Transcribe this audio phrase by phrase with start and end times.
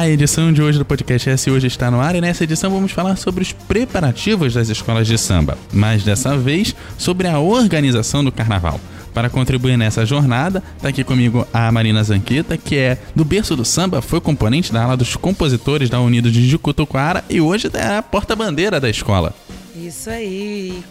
[0.00, 2.90] A edição de hoje do podcast S hoje está no ar e nessa edição vamos
[2.90, 8.32] falar sobre os preparativos das escolas de samba, mas dessa vez sobre a organização do
[8.32, 8.80] carnaval.
[9.12, 13.62] Para contribuir nessa jornada, está aqui comigo a Marina Zanqueta, que é do berço do
[13.62, 18.02] samba, foi componente da ala dos compositores da Unidos de Jucutuquara e hoje é a
[18.02, 19.34] porta-bandeira da escola.
[19.76, 20.82] Isso aí.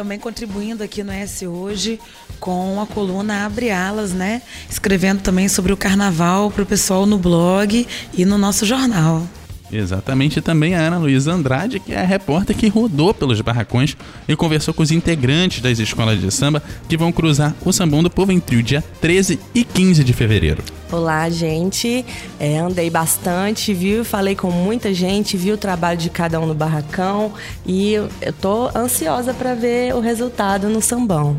[0.00, 2.00] Também contribuindo aqui no S Hoje
[2.40, 4.40] com a coluna Abre Alas, né?
[4.66, 9.28] Escrevendo também sobre o carnaval para o pessoal no blog e no nosso jornal.
[9.72, 13.96] Exatamente, também a Ana Luísa Andrade, que é a repórter que rodou pelos barracões
[14.26, 18.10] e conversou com os integrantes das escolas de samba que vão cruzar o Sambão do
[18.10, 20.62] Povo entre o dia 13 e 15 de fevereiro.
[20.90, 22.04] Olá, gente.
[22.38, 24.04] É, andei bastante, viu?
[24.04, 27.32] Falei com muita gente, vi o trabalho de cada um no barracão
[27.64, 28.08] e eu
[28.40, 31.36] tô ansiosa para ver o resultado no sambão.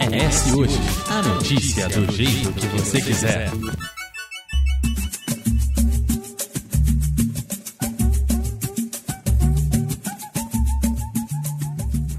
[0.00, 0.78] É hoje
[1.10, 3.50] a notícia do jeito que você quiser.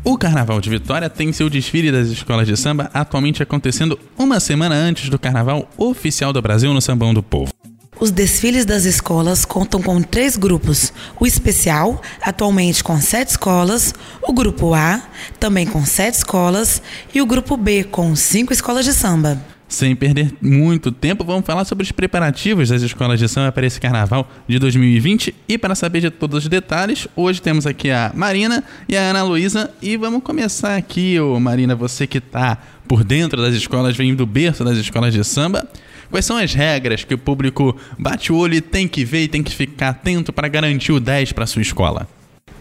[0.09, 4.73] O Carnaval de Vitória tem seu desfile das escolas de samba atualmente acontecendo uma semana
[4.73, 7.53] antes do Carnaval oficial do Brasil no Sambão do Povo.
[7.99, 13.93] Os desfiles das escolas contam com três grupos: o especial, atualmente com sete escolas,
[14.23, 14.99] o grupo A,
[15.39, 16.81] também com sete escolas,
[17.13, 19.39] e o grupo B, com cinco escolas de samba.
[19.69, 23.79] Sem perder muito tempo, vamos falar sobre os preparativos das escolas de samba para esse
[23.79, 25.35] carnaval de 2020.
[25.47, 29.21] E para saber de todos os detalhes, hoje temos aqui a Marina e a Ana
[29.21, 29.69] Luísa.
[29.79, 34.25] E vamos começar aqui, ô Marina, você que está por dentro das escolas, vem do
[34.25, 35.69] berço das escolas de samba.
[36.09, 39.27] Quais são as regras que o público bate o olho e tem que ver e
[39.27, 42.07] tem que ficar atento para garantir o 10 para sua escola?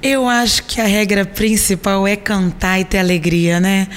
[0.02, 3.88] Eu acho que a regra principal é cantar e ter alegria, né?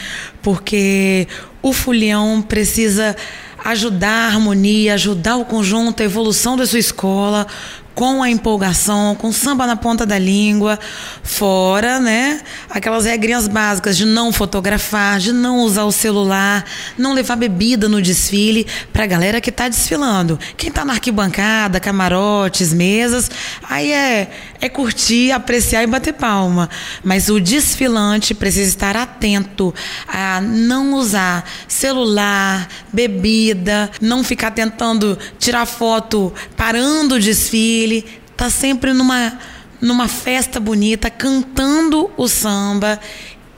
[0.41, 1.27] Porque
[1.61, 3.15] o fulião precisa
[3.63, 7.45] ajudar a harmonia, ajudar o conjunto, a evolução da sua escola,
[7.93, 10.79] com a empolgação, com samba na ponta da língua,
[11.23, 12.41] fora, né?
[12.69, 16.65] Aquelas regrinhas básicas de não fotografar, de não usar o celular,
[16.97, 20.39] não levar bebida no desfile para a galera que está desfilando.
[20.57, 23.29] Quem está na arquibancada, camarotes, mesas,
[23.69, 26.69] aí é, é curtir, apreciar e bater palma.
[27.03, 29.73] Mas o desfilante precisa estar atento
[30.07, 38.49] a não usar celular, bebida, não ficar tentando tirar foto parando o desfile ele tá
[38.49, 39.37] sempre numa
[39.81, 42.99] numa festa bonita, cantando o samba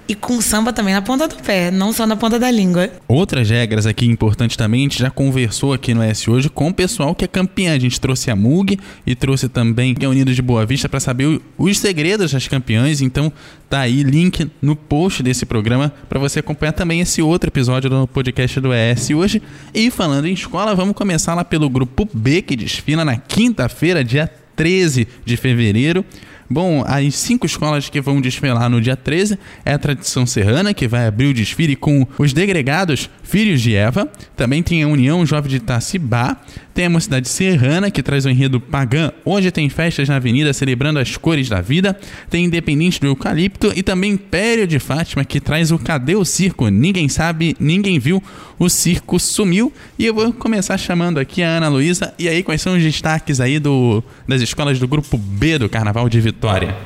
[0.07, 2.89] e com samba também na ponta do pé, não só na ponta da língua.
[3.07, 6.73] Outras regras aqui importantes também, a gente já conversou aqui no S hoje com o
[6.73, 7.73] pessoal que é campeã.
[7.73, 11.39] A gente trouxe a MUG e trouxe também a Unidos de Boa Vista para saber
[11.57, 13.01] os segredos das campeãs.
[13.01, 13.31] Então
[13.69, 18.07] tá aí link no post desse programa para você acompanhar também esse outro episódio do
[18.07, 19.41] podcast do ES hoje.
[19.73, 24.29] E falando em escola, vamos começar lá pelo grupo B que desfila na quinta-feira, dia
[24.55, 26.05] 13 de fevereiro.
[26.53, 30.87] Bom, as cinco escolas que vão desfilar no dia 13 é a Tradição Serrana, que
[30.87, 34.07] vai abrir o desfile com os degregados Filhos de Eva.
[34.35, 36.37] Também tem a União Jovem de Tacibá.
[36.71, 39.11] Tem a Mocidade Serrana, que traz o enredo pagã.
[39.25, 41.97] Hoje tem festas na avenida celebrando as cores da vida.
[42.29, 46.67] Tem Independente do Eucalipto e também Império de Fátima, que traz o Cadê o Circo?
[46.69, 48.21] Ninguém sabe, ninguém viu.
[48.59, 49.73] O circo sumiu.
[49.97, 52.13] E eu vou começar chamando aqui a Ana Luísa.
[52.19, 56.07] E aí, quais são os destaques aí do, das escolas do grupo B do Carnaval
[56.07, 56.42] de Vitória?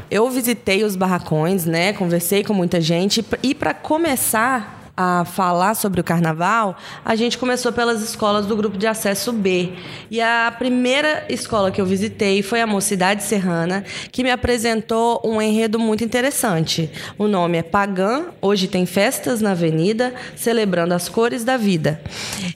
[0.10, 1.94] Eu visitei os barracões, né?
[1.94, 3.26] Conversei com muita gente.
[3.42, 6.76] E para começar, a falar sobre o carnaval,
[7.06, 9.74] a gente começou pelas escolas do grupo de acesso B.
[10.10, 15.40] E a primeira escola que eu visitei foi a Mocidade Serrana, que me apresentou um
[15.40, 16.90] enredo muito interessante.
[17.16, 22.02] O nome é Pagã, hoje tem festas na avenida, celebrando as cores da vida.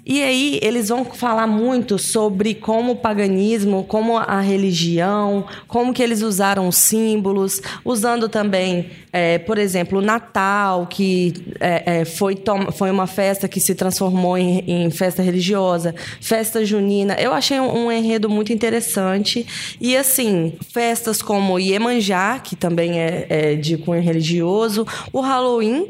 [0.03, 6.01] E aí eles vão falar muito sobre como o paganismo, como a religião, como que
[6.01, 12.41] eles usaram símbolos, usando também, é, por exemplo, o Natal, que é, é, foi
[12.73, 17.15] foi, uma festa que se transformou em, em festa religiosa, festa junina.
[17.15, 19.45] Eu achei um, um, enredo muito interessante.
[19.79, 25.89] E, assim, festas como Iemanjá, que também é, é de cunho religioso, o Halloween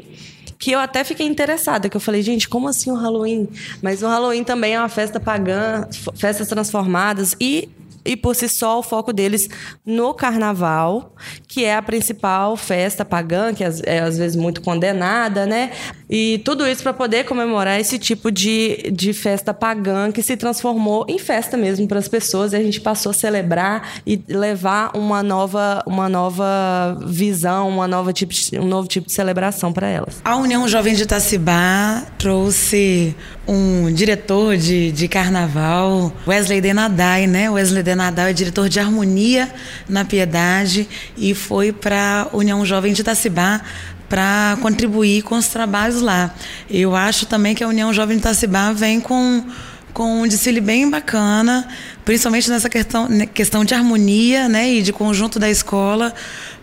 [0.58, 3.48] que eu até fiquei interessada, que eu falei, gente, como assim o Halloween?
[3.82, 7.68] Mas o Halloween também é uma festa pagã, festas transformadas e
[8.04, 9.48] e por si só o foco deles
[9.84, 11.14] no carnaval,
[11.46, 15.70] que é a principal festa pagã, que é às vezes muito condenada, né?
[16.08, 21.06] E tudo isso para poder comemorar esse tipo de, de festa pagã que se transformou
[21.08, 22.52] em festa mesmo para as pessoas.
[22.52, 28.12] E a gente passou a celebrar e levar uma nova, uma nova visão, uma nova
[28.12, 30.20] tipo um novo tipo de celebração para elas.
[30.24, 33.16] A União Jovem de Itacibá trouxe
[33.46, 37.50] um diretor de, de carnaval, Wesley Denadai, né?
[37.50, 39.52] Wesley Denadai é diretor de harmonia
[39.86, 43.60] na Piedade e foi para a União Jovem de Itacibá
[44.08, 46.34] para contribuir com os trabalhos lá.
[46.70, 49.44] Eu acho também que a União Jovem de Itacibá vem com
[49.92, 51.68] com um desfile bem bacana,
[52.02, 56.14] principalmente nessa questão, né, questão de harmonia né, e de conjunto da escola,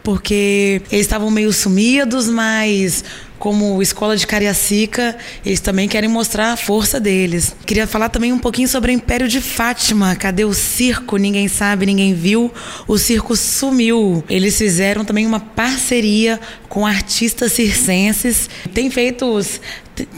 [0.01, 3.03] porque eles estavam meio sumidos, mas
[3.39, 7.55] como escola de Cariacica, eles também querem mostrar a força deles.
[7.65, 10.15] Queria falar também um pouquinho sobre o Império de Fátima.
[10.15, 11.15] Cadê o circo?
[11.15, 12.51] Ninguém sabe, ninguém viu.
[12.87, 14.23] O circo sumiu.
[14.29, 18.49] Eles fizeram também uma parceria com artistas circenses.
[18.73, 19.39] Tem feito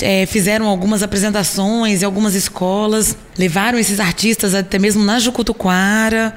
[0.01, 6.33] é, fizeram algumas apresentações em algumas escolas, levaram esses artistas até mesmo na Jucutuquara.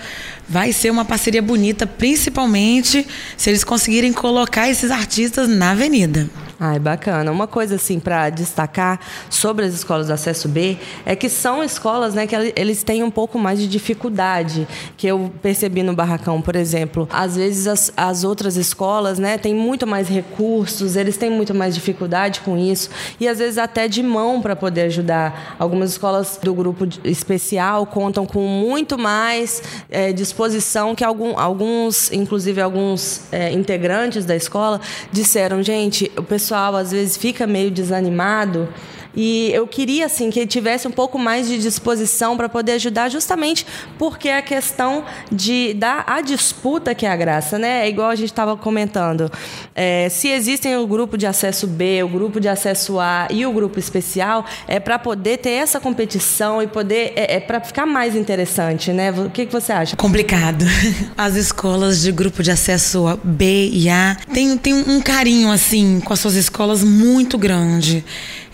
[0.49, 3.07] Vai ser uma parceria bonita, principalmente
[3.37, 6.29] se eles conseguirem colocar esses artistas na avenida.
[6.59, 7.33] Ai, bacana.
[7.33, 12.15] Uma coisa assim para destacar sobre as escolas do acesso B é que são escolas,
[12.15, 16.55] né, que eles têm um pouco mais de dificuldade, que eu percebi no barracão, por
[16.55, 17.09] exemplo.
[17.13, 21.75] Às vezes as, as outras escolas, né, têm muito mais recursos, eles têm muito mais
[21.75, 22.89] dificuldade com isso
[23.19, 25.57] e às vezes até de mão para poder ajudar.
[25.59, 32.61] Algumas escolas do grupo especial contam com muito mais é, disposição que algum, alguns, inclusive
[32.61, 34.81] alguns é, integrantes da escola
[35.13, 38.69] disseram, gente, o pessoal às vezes fica meio desanimado
[39.17, 43.09] e eu queria assim que ele tivesse um pouco mais de disposição para poder ajudar,
[43.09, 43.67] justamente
[43.99, 47.85] porque a questão de da a disputa que é a graça, né?
[47.87, 49.31] É igual a gente estava comentando.
[49.75, 53.53] É, se existem o grupo de acesso B, o grupo de acesso A e o
[53.53, 58.17] grupo especial, é para poder ter essa competição e poder é, é para ficar mais
[58.17, 59.11] interessante, né?
[59.13, 59.97] O que, que você acha?
[59.97, 60.65] Complicado.
[61.17, 66.13] As escolas de grupo de acesso B e A têm, têm um carinho assim com
[66.13, 68.05] as suas escolas muito grande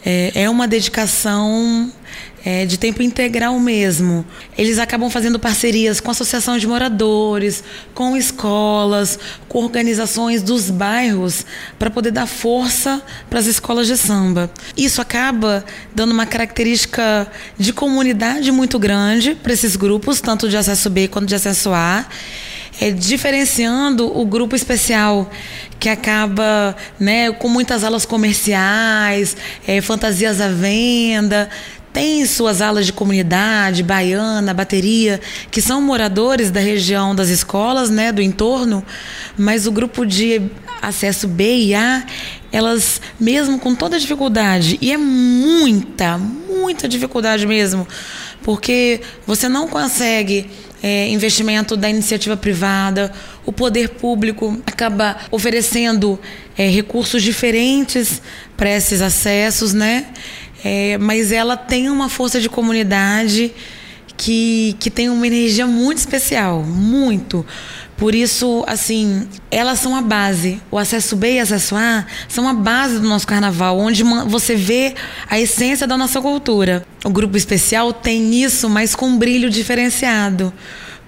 [0.05, 1.93] é, é uma dedicação
[2.45, 4.25] é, de tempo integral mesmo.
[4.57, 7.63] Eles acabam fazendo parcerias com associações de moradores,
[7.95, 9.19] com escolas,
[9.49, 11.45] com organizações dos bairros
[11.79, 14.51] para poder dar força para as escolas de samba.
[14.77, 15.65] Isso acaba
[15.95, 21.27] dando uma característica de comunidade muito grande para esses grupos, tanto de acesso B quanto
[21.27, 22.07] de acesso A
[22.81, 25.31] é, diferenciando o grupo especial
[25.79, 29.37] que acaba né, com muitas alas comerciais,
[29.67, 31.49] é, fantasias à venda,
[31.93, 38.13] tem suas alas de comunidade, baiana, bateria, que são moradores da região das escolas, né,
[38.13, 38.85] do entorno,
[39.37, 40.41] mas o grupo de
[40.81, 42.05] acesso B e A,
[42.53, 47.87] elas, mesmo com toda dificuldade, e é muita, muita dificuldade mesmo,
[48.43, 50.49] porque você não consegue
[50.83, 53.13] é, investimento da iniciativa privada,
[53.45, 56.19] o poder público acaba oferecendo
[56.57, 58.23] é, recursos diferentes
[58.57, 60.07] para esses acessos, né?
[60.65, 63.53] É, mas ela tem uma força de comunidade
[64.17, 67.45] que, que tem uma energia muito especial, muito.
[68.01, 70.59] Por isso, assim, elas são a base.
[70.71, 74.95] O acesso B e acesso A são a base do nosso carnaval, onde você vê
[75.29, 76.83] a essência da nossa cultura.
[77.05, 80.51] O grupo especial tem isso, mas com um brilho diferenciado.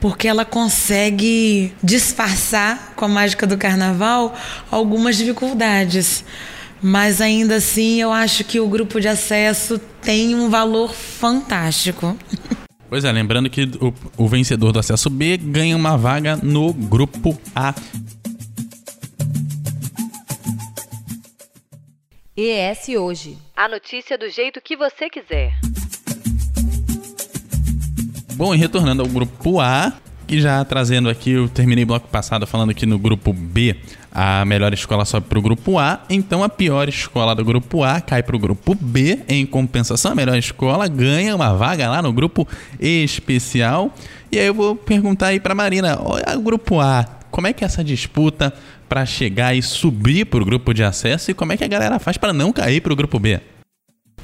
[0.02, 4.34] Porque ela consegue disfarçar, com a mágica do carnaval,
[4.70, 6.22] algumas dificuldades.
[6.82, 12.14] Mas ainda assim, eu acho que o grupo de acesso tem um valor fantástico.
[12.92, 17.40] Pois é, lembrando que o, o vencedor do acesso B ganha uma vaga no grupo
[17.56, 17.74] A.
[22.36, 23.38] ES Hoje.
[23.56, 25.58] A notícia do jeito que você quiser.
[28.34, 29.94] Bom, e retornando ao grupo A,
[30.28, 33.74] e já trazendo aqui, eu terminei o bloco passado falando aqui no grupo B,
[34.14, 38.00] a melhor escola sobe para o grupo A, então a pior escola do grupo A
[38.00, 39.20] cai para o grupo B.
[39.26, 42.46] Em compensação, a melhor escola ganha uma vaga lá no grupo
[42.78, 43.94] especial.
[44.30, 47.66] E aí eu vou perguntar aí para Marina, o grupo A, como é que é
[47.66, 48.52] essa disputa
[48.88, 51.98] para chegar e subir para o grupo de acesso e como é que a galera
[51.98, 53.40] faz para não cair para o grupo B?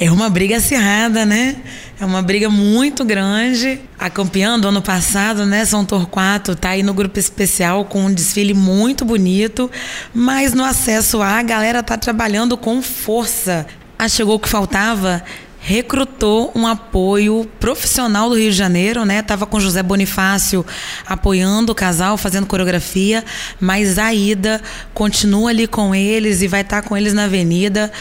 [0.01, 1.57] É uma briga acirrada, né?
[2.01, 3.81] É uma briga muito grande.
[3.99, 8.15] A campeã do ano passado, né, São Torquato, tá aí no grupo especial com um
[8.15, 9.69] desfile muito bonito,
[10.15, 13.67] mas no acesso A, a galera tá trabalhando com força.
[13.99, 15.25] Ah, chegou o que faltava?
[15.61, 19.21] recrutou um apoio profissional do Rio de Janeiro, né?
[19.23, 20.65] Tava com José Bonifácio
[21.05, 23.25] apoiando o casal, fazendo coreografia,
[23.61, 24.63] mas a Ida
[24.95, 27.93] continua ali com eles e vai estar tá com eles na avenida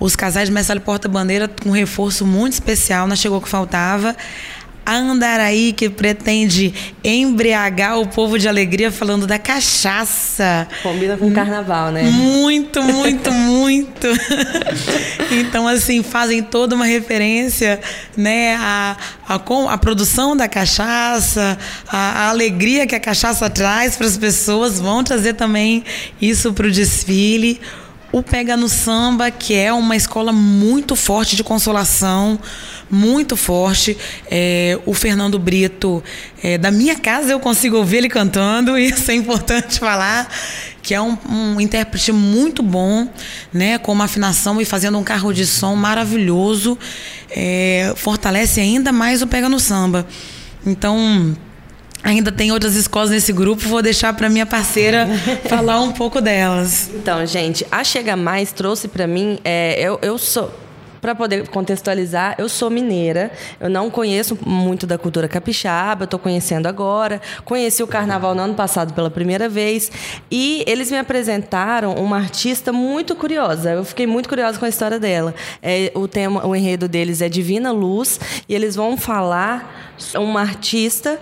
[0.00, 4.16] os casais de Mestre Porta-Bandeira com um reforço muito especial, não chegou o que faltava
[4.88, 6.72] a Andaraí, que pretende
[7.04, 10.66] embriagar o povo de alegria falando da cachaça.
[10.82, 12.04] Combina com o carnaval, né?
[12.04, 14.06] Muito, muito, muito.
[15.30, 17.78] então, assim, fazem toda uma referência,
[18.16, 18.96] né, a,
[19.28, 25.04] a, produção da cachaça, a, a alegria que a cachaça traz para as pessoas, vão
[25.04, 25.84] trazer também
[26.18, 27.60] isso para o desfile
[28.10, 32.38] o Pega no Samba, que é uma escola muito forte de consolação,
[32.90, 33.96] muito forte.
[34.30, 36.02] É, o Fernando Brito,
[36.42, 40.26] é, da minha casa eu consigo ouvir ele cantando, isso é importante falar,
[40.82, 43.06] que é um, um intérprete muito bom,
[43.52, 46.78] né, com uma afinação e fazendo um carro de som maravilhoso.
[47.30, 50.06] É, fortalece ainda mais o Pega no Samba.
[50.64, 51.36] Então,
[52.08, 55.06] Ainda tem outras escolas nesse grupo, vou deixar para minha parceira
[55.46, 56.88] falar um pouco delas.
[56.94, 60.50] Então, gente, a Chega Mais trouxe para mim, é, eu, eu sou
[61.02, 66.66] para poder contextualizar, eu sou mineira, eu não conheço muito da cultura capixaba, estou conhecendo
[66.66, 67.20] agora.
[67.44, 69.92] Conheci o carnaval no ano passado pela primeira vez
[70.30, 73.72] e eles me apresentaram uma artista muito curiosa.
[73.72, 75.34] Eu fiquei muito curiosa com a história dela.
[75.62, 81.20] É, o tema, o enredo deles é Divina Luz e eles vão falar uma artista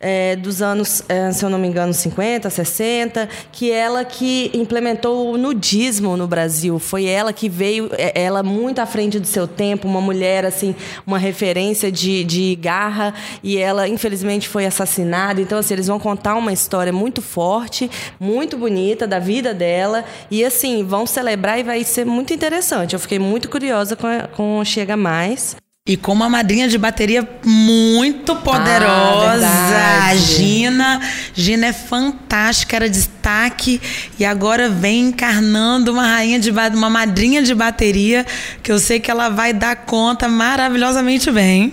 [0.00, 5.30] é, dos anos, é, se eu não me engano, 50, 60, que ela que implementou
[5.30, 6.78] o nudismo no Brasil.
[6.78, 10.74] Foi ela que veio, é, ela muito à frente do seu tempo, uma mulher, assim,
[11.06, 15.40] uma referência de, de garra, e ela, infelizmente, foi assassinada.
[15.40, 20.42] Então, assim, eles vão contar uma história muito forte, muito bonita da vida dela, e,
[20.42, 22.94] assim, vão celebrar e vai ser muito interessante.
[22.94, 25.56] Eu fiquei muito curiosa com, com Chega Mais.
[25.88, 31.00] E com uma madrinha de bateria muito poderosa, ah, Gina.
[31.34, 33.80] Gina é fantástica, era destaque
[34.18, 38.26] e agora vem encarnando uma rainha de uma madrinha de bateria
[38.62, 41.72] que eu sei que ela vai dar conta maravilhosamente bem.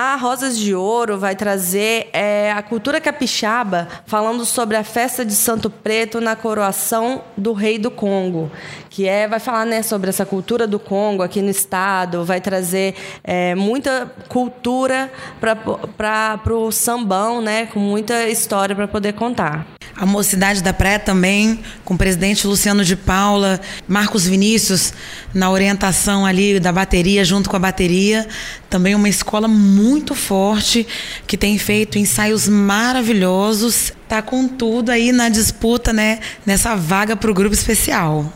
[0.00, 5.34] A Rosas de Ouro vai trazer é, a cultura capixaba, falando sobre a festa de
[5.34, 8.48] Santo Preto na coroação do rei do Congo,
[8.88, 12.94] que é vai falar né, sobre essa cultura do Congo aqui no estado, vai trazer
[13.24, 19.77] é, muita cultura para o sambão, né, com muita história para poder contar.
[19.98, 24.92] A Mocidade da Praia também, com o presidente Luciano de Paula, Marcos Vinícius
[25.34, 28.28] na orientação ali da bateria, junto com a bateria.
[28.70, 30.86] Também uma escola muito forte,
[31.26, 33.92] que tem feito ensaios maravilhosos.
[34.06, 36.20] Tá com tudo aí na disputa, né?
[36.46, 38.32] Nessa vaga para o grupo especial.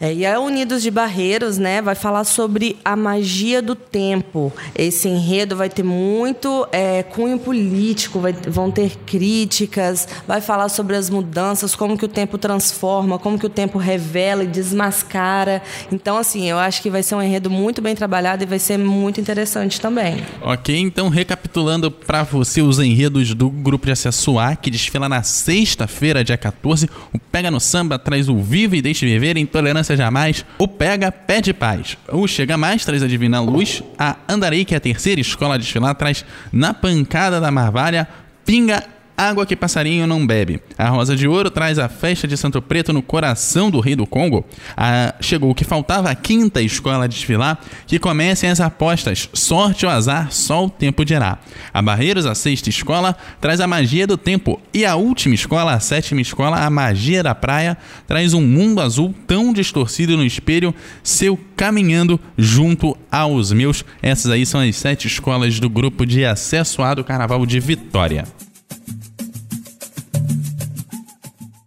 [0.00, 4.50] É, e a Unidos de Barreiros, né, vai falar sobre a magia do tempo.
[4.74, 10.96] Esse enredo vai ter muito é, cunho político, vai, vão ter críticas, vai falar sobre
[10.96, 15.60] as mudanças, como que o tempo transforma, como que o tempo revela e desmascara.
[15.92, 18.78] Então, assim, eu acho que vai ser um enredo muito bem trabalhado e vai ser
[18.78, 20.24] muito interessante também.
[20.40, 25.22] Ok, então recapitulando para você os enredos do grupo de acesso A, que desfila na
[25.22, 30.44] sexta-feira, dia 14, o Pega no Samba traz o Viva e Deixe Viver, Intolerância Jamais,
[30.58, 31.96] o Pega pede paz.
[32.08, 33.82] O Chega Mais traz a Divina Luz.
[33.98, 38.08] A Andarei, que é a terceira escola a desfilar, traz Na Pancada da Marvalha,
[38.44, 38.82] Pinga
[39.20, 40.60] água que passarinho não bebe.
[40.78, 44.06] A Rosa de Ouro traz a festa de Santo Preto no coração do Rei do
[44.06, 44.44] Congo.
[44.76, 45.14] A...
[45.20, 49.28] Chegou o que faltava a quinta escola a desfilar, que comecem as apostas.
[49.34, 51.38] Sorte ou azar, só o tempo dirá.
[51.72, 54.60] A Barreiros, a sexta escola, traz a magia do tempo.
[54.72, 59.14] E a última escola, a sétima escola, a magia da praia, traz um mundo azul
[59.26, 63.84] tão distorcido no espelho, seu caminhando junto aos meus.
[64.00, 68.24] Essas aí são as sete escolas do grupo de acesso A do Carnaval de Vitória.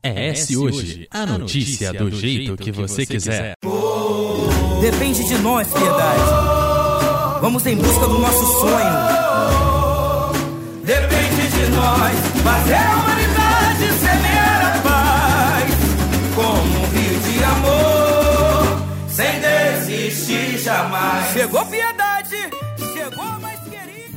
[0.05, 3.55] É Hoje, a notícia do jeito que você quiser.
[4.81, 7.39] Depende de nós, piedade.
[7.39, 9.23] Vamos em busca do nosso sonho.
[10.83, 15.73] Depende de nós fazer a humanidade semear a paz.
[16.35, 21.31] Como um rio de amor, sem desistir jamais.
[21.31, 22.12] Chegou piedade.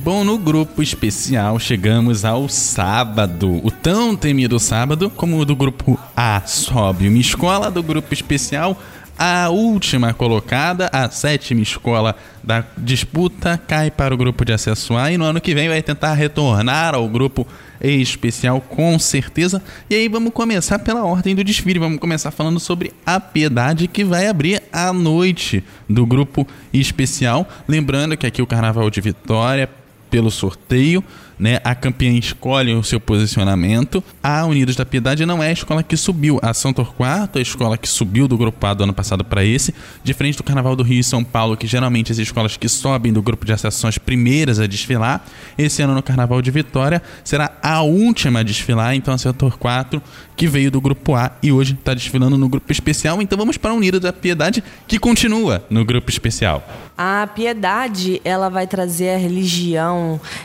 [0.07, 5.99] Bom, no grupo especial chegamos ao sábado, o tão temido sábado, como o do grupo
[6.15, 8.81] A sobe uma escola, do grupo especial
[9.19, 15.11] a última colocada, a sétima escola da disputa, cai para o grupo de acesso A
[15.11, 17.45] e no ano que vem vai tentar retornar ao grupo
[17.81, 19.61] especial com certeza.
[19.89, 21.79] E aí vamos começar pela ordem do desfile.
[21.79, 27.45] Vamos começar falando sobre a Piedade que vai abrir a noite do grupo especial.
[27.67, 29.67] Lembrando que aqui o Carnaval de Vitória
[30.09, 31.03] pelo sorteio
[31.39, 31.59] né?
[31.63, 34.03] A campeã escolhe o seu posicionamento.
[34.21, 36.39] A Unidos da Piedade não é a escola que subiu.
[36.41, 39.73] A São Torquato, a escola que subiu do grupo A do ano passado para esse,
[40.03, 43.21] diferente do Carnaval do Rio e São Paulo, que geralmente as escolas que sobem do
[43.21, 45.23] grupo de acesso são as primeiras a desfilar.
[45.57, 50.01] Esse ano no Carnaval de Vitória será a última a desfilar, então a São Torquato,
[50.35, 53.21] que veio do grupo A e hoje está desfilando no grupo especial.
[53.21, 56.63] Então vamos para a Unidos da Piedade, que continua no grupo especial.
[56.97, 59.96] A piedade, ela vai trazer a religião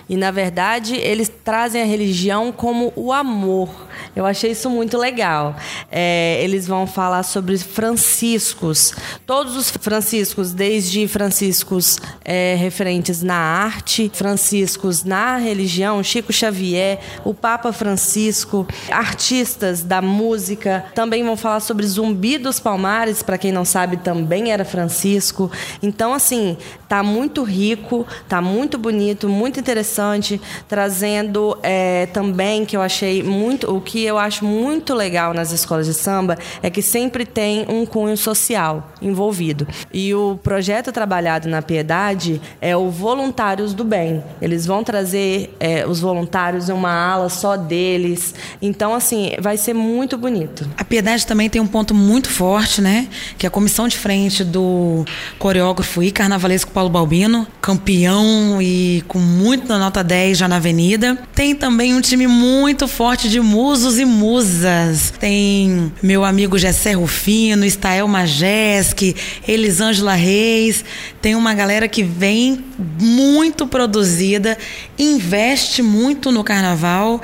[0.09, 3.69] e na verdade eles trazem a religião como o amor.
[4.15, 5.57] Eu achei isso muito legal.
[5.91, 8.95] É, eles vão falar sobre franciscos,
[9.27, 17.35] todos os franciscos, desde franciscos é, referentes na arte, franciscos na religião, Chico Xavier, o
[17.35, 20.85] Papa Francisco, artistas da música.
[20.95, 25.51] Também vão falar sobre Zumbi dos Palmares, para quem não sabe, também era Francisco.
[25.83, 26.57] Então, assim,
[26.89, 33.75] tá muito rico, tá muito bonito, muito interessante, trazendo é, também que eu achei muito,
[33.75, 37.85] o que eu acho muito legal nas escolas de samba é que sempre tem um
[37.85, 39.67] cunho social envolvido.
[39.93, 44.23] E o projeto trabalhado na Piedade é o Voluntários do Bem.
[44.41, 48.35] Eles vão trazer é, os voluntários em uma ala só deles.
[48.61, 50.69] Então, assim, vai ser muito bonito.
[50.77, 53.09] A Piedade também tem um ponto muito forte, né?
[53.39, 55.05] Que é a comissão de frente do
[55.39, 61.19] coreógrafo e carnavalesco Paulo Balbino, campeão e com muito na nota 10 já na avenida.
[61.35, 63.41] Tem também um time muito forte de
[63.73, 65.14] musos e musas.
[65.19, 69.17] Tem meu amigo Gessé Rufino, Stael Majeski,
[69.49, 70.85] Elisângela Reis.
[71.23, 72.62] Tem uma galera que vem
[73.00, 74.59] muito produzida,
[74.99, 77.23] investe muito no carnaval.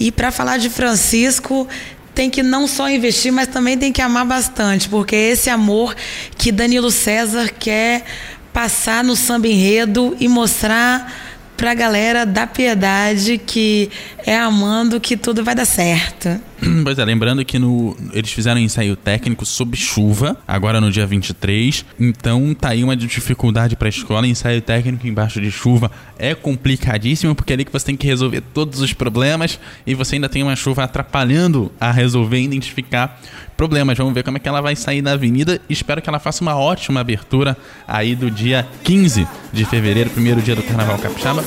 [0.00, 1.68] E para falar de Francisco,
[2.12, 5.94] tem que não só investir, mas também tem que amar bastante, porque é esse amor
[6.36, 8.04] que Danilo César quer
[8.52, 11.23] passar no samba enredo e mostrar
[11.56, 13.90] para a galera da piedade que
[14.26, 16.40] é amando que tudo vai dar certo.
[16.84, 21.06] Pois é, lembrando que no, eles fizeram um ensaio técnico sob chuva, agora no dia
[21.06, 21.84] 23.
[21.98, 24.26] Então tá aí uma dificuldade para a escola.
[24.26, 28.40] Ensaio técnico embaixo de chuva é complicadíssimo, porque é ali que você tem que resolver
[28.40, 33.20] todos os problemas e você ainda tem uma chuva atrapalhando a resolver e identificar
[33.56, 33.96] problemas.
[33.98, 35.60] Vamos ver como é que ela vai sair da avenida.
[35.68, 40.54] Espero que ela faça uma ótima abertura aí do dia 15 de fevereiro, primeiro dia
[40.54, 41.44] do Carnaval Capixaba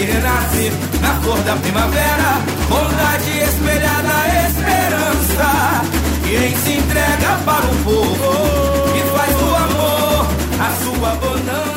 [0.00, 2.59] que renasce na cor da primavera,
[6.38, 10.26] quem se entrega para o povo e faz do amor
[10.60, 11.70] a sua bonança.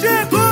[0.00, 0.51] Chegou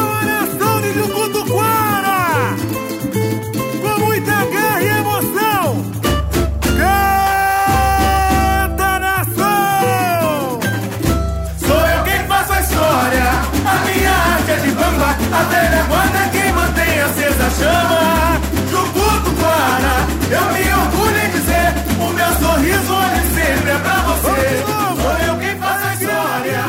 [17.59, 18.41] chama.
[18.71, 19.95] Jucutuquara,
[20.31, 24.63] eu me orgulho em dizer, o meu sorriso olha sempre é pra você.
[25.01, 26.61] Sou eu quem faço a história,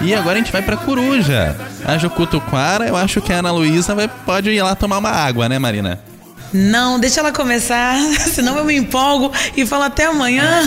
[0.00, 1.56] é E agora a gente vai pra Coruja.
[1.84, 3.94] A Jucutuquara, eu acho que a Ana Luísa
[4.24, 5.98] pode ir lá tomar uma água, né, Marina?
[6.52, 7.96] Não, deixa ela começar,
[8.32, 10.62] senão eu me empolgo e falo até amanhã.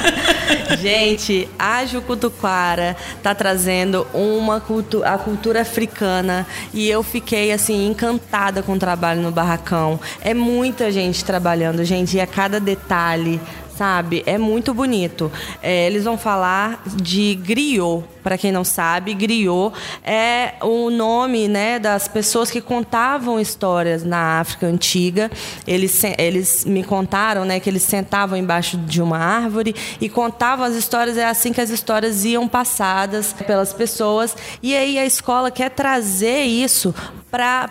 [0.80, 8.62] Gente, a Jucutuquara tá trazendo uma cultu a cultura africana e eu fiquei assim encantada
[8.62, 9.98] com o trabalho no barracão.
[10.20, 13.40] É muita gente trabalhando, gente, e a cada detalhe
[13.76, 14.22] sabe?
[14.26, 15.30] É muito bonito.
[15.62, 18.04] É, eles vão falar de griot.
[18.26, 24.40] Para quem não sabe, griot é o nome né, das pessoas que contavam histórias na
[24.40, 25.30] África antiga.
[25.64, 30.74] Eles, eles me contaram né, que eles sentavam embaixo de uma árvore e contavam as
[30.74, 31.16] histórias.
[31.16, 34.36] É assim que as histórias iam passadas pelas pessoas.
[34.60, 36.92] E aí a escola quer trazer isso
[37.30, 37.70] para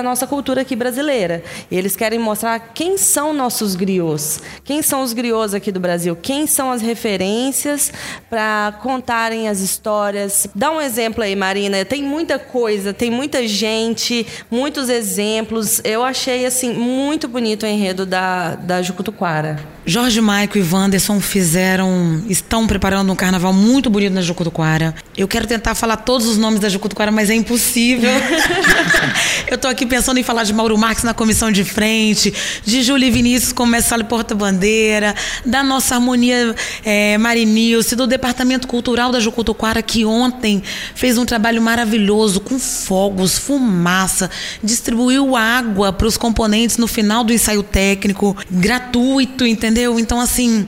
[0.00, 1.44] a nossa cultura aqui brasileira.
[1.70, 6.46] Eles querem mostrar quem são nossos griots, quem são os griots aqui do Brasil, quem
[6.46, 7.92] são as referências
[8.28, 9.91] para contarem as histórias.
[10.54, 11.84] Dá um exemplo aí, Marina.
[11.84, 15.80] Tem muita coisa, tem muita gente, muitos exemplos.
[15.84, 19.60] Eu achei assim muito bonito o enredo da, da Jucutuquara.
[19.84, 24.94] Jorge Maico e Wanderson fizeram, estão preparando um carnaval muito bonito na Jucutuquara.
[25.16, 28.10] Eu quero tentar falar todos os nomes da Jucutuquara, mas é impossível.
[29.50, 32.32] Eu tô aqui pensando em falar de Mauro Marques na comissão de frente,
[32.64, 39.20] de Júlia Vinícius como mestre porta-bandeira, da nossa harmonia é, Marinilce, do Departamento Cultural da
[39.20, 40.62] Jucutuquara, que ontem
[40.94, 44.30] fez um trabalho maravilhoso com fogos, fumaça,
[44.62, 49.98] distribuiu água para os componentes no final do ensaio técnico, gratuito, entendeu?
[49.98, 50.66] Então, assim,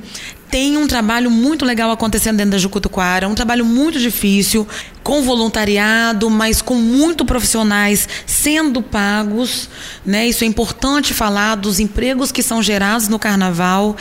[0.55, 4.65] tem um trabalho muito legal acontecendo dentro da Jucutuquara, um trabalho muito difícil,
[5.03, 9.69] com voluntariado, mas com muito profissionais sendo pagos,
[10.07, 10.29] né?
[10.29, 13.97] Isso é importante falar dos empregos que são gerados no carnaval.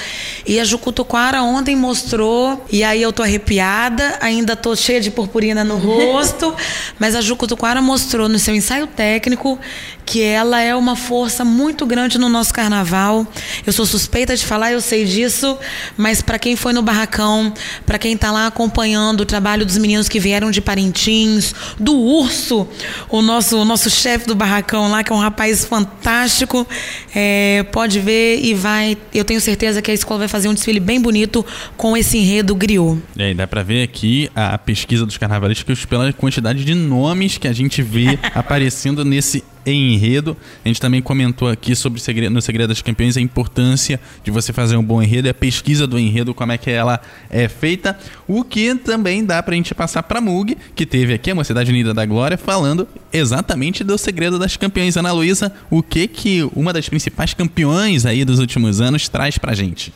[0.46, 5.64] E a Jucutuquara ontem mostrou, e aí eu tô arrepiada, ainda tô cheia de purpurina
[5.64, 6.56] no rosto,
[7.00, 9.60] mas a Jucutuquara mostrou no seu ensaio técnico
[10.06, 13.26] que ela é uma força muito grande no nosso carnaval.
[13.66, 15.58] Eu sou suspeita de falar, eu sei disso,
[15.98, 17.54] mas para quem foi no barracão,
[17.86, 22.68] para quem está lá acompanhando o trabalho dos meninos que vieram de Parintins, do Urso,
[23.10, 26.68] o nosso, o nosso chefe do barracão lá, que é um rapaz fantástico,
[27.16, 28.98] é, pode ver e vai.
[29.14, 31.46] Eu tenho certeza que a escola vai fazer um desfile bem bonito
[31.78, 33.02] com esse enredo griot.
[33.18, 37.54] É, dá para ver aqui a pesquisa dos carnavalescos pela quantidade de nomes que a
[37.54, 40.36] gente vê aparecendo nesse enredo.
[40.64, 44.52] A gente também comentou aqui sobre segredo, no Segredo das Campeões a importância de você
[44.52, 47.00] fazer um bom enredo e a pesquisa do enredo, como é que ela
[47.30, 47.98] é feita.
[48.28, 51.94] O que também dá pra gente passar pra Mug, que teve aqui a Mocidade Unida
[51.94, 54.98] da Glória, falando exatamente do Segredo das Campeões.
[54.98, 59.54] Ana Luísa, o que que uma das principais campeões aí dos últimos anos traz pra
[59.54, 59.94] gente?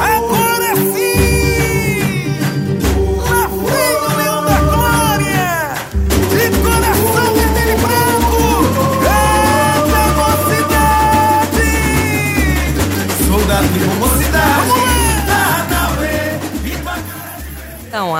[0.00, 0.45] Agora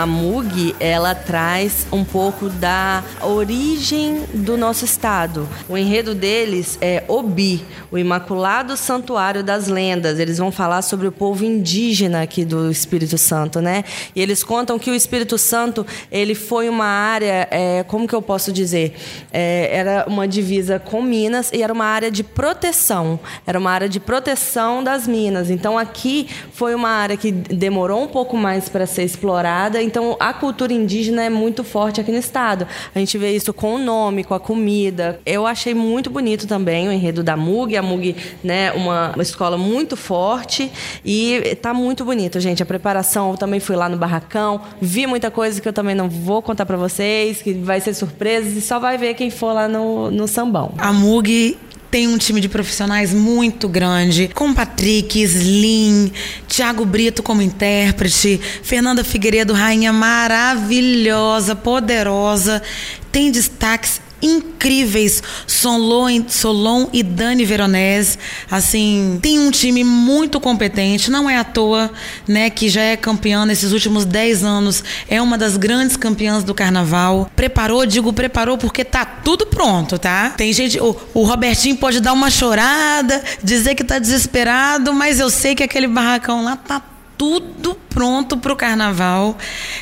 [0.07, 5.49] MUG, ela traz um pouco da origem do nosso estado.
[5.69, 10.19] O enredo deles é Obi, o Imaculado Santuário das Lendas.
[10.19, 13.85] Eles vão falar sobre o povo indígena aqui do Espírito Santo, né?
[14.15, 18.23] E eles contam que o Espírito Santo, ele foi uma área, é, como que eu
[18.23, 18.95] posso dizer?
[19.33, 23.19] É, era uma divisa com Minas e era uma área de proteção.
[23.47, 25.51] Era uma área de proteção das minas.
[25.51, 29.83] Então, aqui foi uma área que demorou um pouco mais para ser explorada.
[29.97, 32.69] Então, a cultura indígena é muito forte aqui no estado.
[32.95, 35.19] A gente vê isso com o nome, com a comida.
[35.25, 37.79] Eu achei muito bonito também o enredo da MUG.
[37.79, 40.71] A MUG, né, uma, uma escola muito forte
[41.03, 42.63] e tá muito bonito, gente.
[42.63, 46.11] A preparação, eu também fui lá no barracão, vi muita coisa que eu também não
[46.11, 49.67] vou contar para vocês, que vai ser surpresa e só vai ver quem for lá
[49.67, 50.75] no, no sambão.
[50.77, 51.57] A MUG
[51.97, 56.13] tem um time de profissionais muito grande, com Patrick, Slim,
[56.47, 62.63] Thiago Brito como intérprete, Fernanda Figueiredo, rainha maravilhosa, poderosa,
[63.11, 68.19] tem destaques incríveis, Solon, Solon e Dani Veronese,
[68.51, 71.91] assim, tem um time muito competente, não é à toa,
[72.27, 76.55] né, que já é campeã nesses últimos 10 anos, é uma das grandes campeãs do
[76.55, 80.31] carnaval, preparou, digo preparou porque tá tudo pronto, tá?
[80.31, 85.31] Tem gente, o, o Robertinho pode dar uma chorada, dizer que tá desesperado, mas eu
[85.31, 86.83] sei que aquele barracão lá tá
[87.17, 89.37] tudo pronto para o carnaval.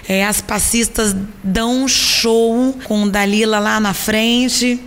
[0.08, 4.80] É, as passistas dão um show com Dalila lá na frente.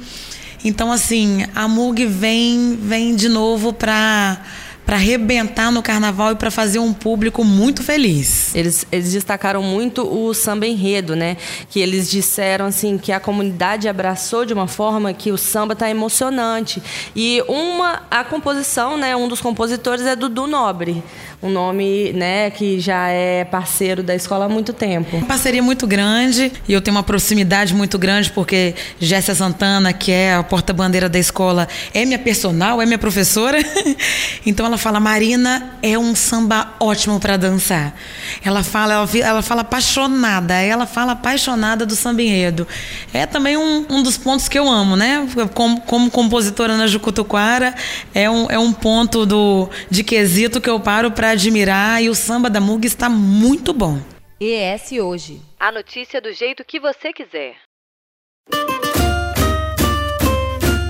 [0.63, 4.41] Então, assim, a MUG vem, vem de novo para
[4.87, 8.55] para arrebentar no carnaval e para fazer um público muito feliz.
[8.55, 11.35] Eles, eles destacaram muito o samba enredo, né?
[11.69, 15.89] Que eles disseram assim que a comunidade abraçou de uma forma que o samba tá
[15.89, 16.81] emocionante.
[17.13, 19.13] E uma a composição, né?
[19.13, 21.03] Um dos compositores é Dudu Nobre,
[21.41, 22.49] um nome, né?
[22.49, 25.17] Que já é parceiro da escola há muito tempo.
[25.17, 30.11] Uma parceria muito grande e eu tenho uma proximidade muito grande porque Jéssica Santana, que
[30.11, 33.59] é a porta-bandeira da escola, é minha personal, é minha professora.
[34.47, 37.95] então ela fala: Marina é um samba ótimo para dançar.
[38.43, 42.67] Ela fala, ela, fala apaixonada, ela fala apaixonada do samba enredo.
[43.13, 45.27] É também um, um dos pontos que eu amo, né?
[45.53, 47.75] Como, como compositora na Jucutuquara,
[48.13, 52.15] é um, é um ponto do, de quesito que eu paro para admirar e o
[52.15, 53.99] samba da Mug está muito bom.
[54.39, 55.41] ES Hoje.
[55.59, 57.55] A notícia do jeito que você quiser.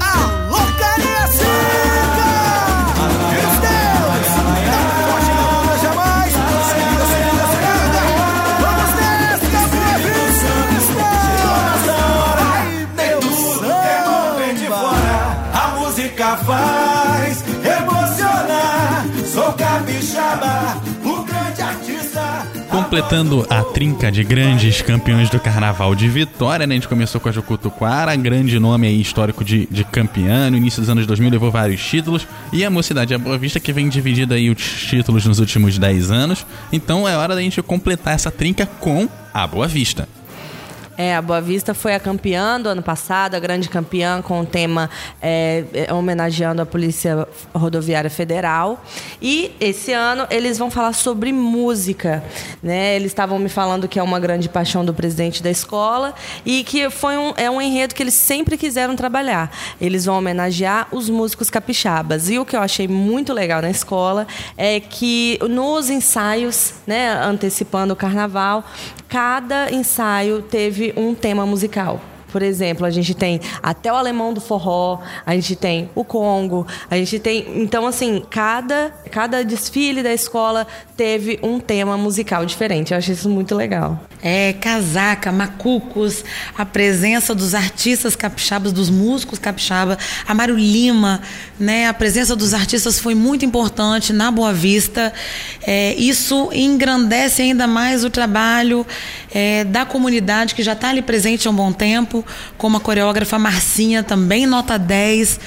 [0.01, 0.57] Alô,
[22.97, 26.73] Completando a trinca de grandes campeões do Carnaval de Vitória, né?
[26.73, 30.49] A gente começou com a Jucutuquara, grande nome aí histórico de, de campeã.
[30.49, 32.27] No início dos anos 2000 levou vários títulos.
[32.51, 36.09] E a Mocidade a Boa Vista, que vem dividida aí os títulos nos últimos 10
[36.09, 36.43] anos.
[36.73, 40.09] Então é hora da gente completar essa trinca com a Boa Vista.
[40.97, 44.45] É, a Boa Vista foi a campeã do ano passado, a grande campeã com o
[44.45, 44.89] tema
[45.21, 48.83] é, é, homenageando a Polícia Rodoviária Federal.
[49.21, 52.23] E esse ano eles vão falar sobre música.
[52.63, 52.95] Né?
[52.95, 56.89] Eles estavam me falando que é uma grande paixão do presidente da escola e que
[56.89, 59.55] foi um, é um enredo que eles sempre quiseram trabalhar.
[59.79, 62.27] Eles vão homenagear os músicos capixabas.
[62.27, 64.25] E o que eu achei muito legal na escola
[64.57, 68.63] é que nos ensaios, né, antecipando o carnaval,
[69.07, 71.99] cada ensaio teve um tema musical.
[72.37, 76.67] Por exemplo, a gente tem até o alemão do forró, a gente tem o Congo,
[76.87, 77.47] a gente tem.
[77.55, 82.91] Então, assim, cada, cada desfile da escola teve um tema musical diferente.
[82.91, 83.99] Eu achei isso muito legal.
[84.21, 86.23] É, casaca, macucos,
[86.55, 89.97] a presença dos artistas capixabas, dos músicos capixaba,
[90.35, 91.21] Mário Lima,
[91.59, 91.87] né?
[91.87, 95.11] A presença dos artistas foi muito importante na Boa Vista.
[95.65, 98.85] É, isso engrandece ainda mais o trabalho
[99.33, 102.25] é, da comunidade que já está ali presente há um bom tempo,
[102.57, 105.39] como a coreógrafa Marcinha, também nota 10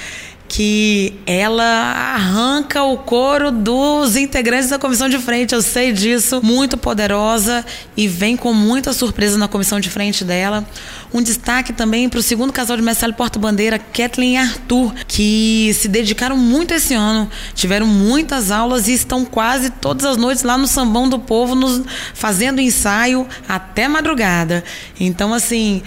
[0.53, 5.55] que ela arranca o couro dos integrantes da comissão de frente.
[5.55, 7.65] Eu sei disso, muito poderosa
[7.95, 10.65] e vem com muita surpresa na comissão de frente dela.
[11.13, 15.87] Um destaque também para o segundo casal de mestre porta-bandeira, Kathleen e Arthur, que se
[15.87, 20.67] dedicaram muito esse ano, tiveram muitas aulas e estão quase todas as noites lá no
[20.67, 21.81] Sambão do Povo, nos,
[22.13, 24.65] fazendo ensaio até madrugada.
[24.99, 25.81] Então, assim,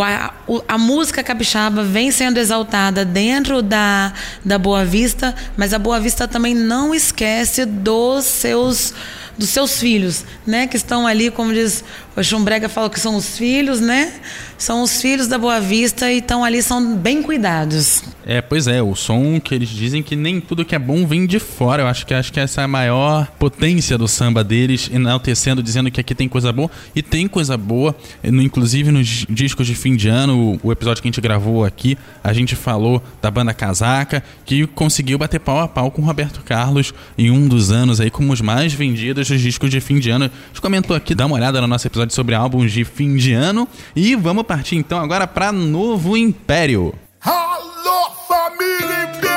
[0.00, 0.32] a,
[0.68, 4.12] a, música capixaba vem sendo exaltada dentro da,
[4.44, 8.94] da Boa Vista, mas a Boa Vista também não esquece dos seus
[9.36, 10.66] dos seus filhos, né?
[10.66, 11.84] Que estão ali, como diz
[12.16, 14.12] o Chumbrega, fala que são os filhos, né?
[14.58, 18.02] São os filhos da Boa Vista e estão ali, são bem cuidados.
[18.24, 21.26] É, pois é, o som que eles dizem que nem tudo que é bom vem
[21.26, 21.82] de fora.
[21.82, 25.90] Eu acho que acho que essa é a maior potência do samba deles, enaltecendo, dizendo
[25.90, 26.70] que aqui tem coisa boa.
[26.94, 31.10] E tem coisa boa, inclusive nos discos de fim de ano, o episódio que a
[31.10, 35.90] gente gravou aqui, a gente falou da banda Casaca, que conseguiu bater pau a pau
[35.90, 39.70] com o Roberto Carlos em um dos anos aí como os mais vendidos dos discos
[39.70, 40.26] de fim de ano.
[40.26, 43.32] A gente comentou aqui, dá uma olhada no nosso episódio sobre álbuns de fim de
[43.32, 43.66] ano.
[43.96, 46.94] E vamos partir então agora para Novo Império.
[47.24, 49.31] Alô, família imperiana!